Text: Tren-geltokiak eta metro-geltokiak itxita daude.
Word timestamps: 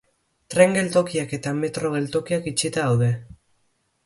Tren-geltokiak 0.53 1.35
eta 1.39 1.53
metro-geltokiak 1.59 2.51
itxita 2.53 2.89
daude. 2.89 3.13